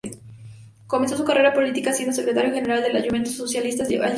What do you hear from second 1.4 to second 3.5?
política siendo Secretario General de las Juventudes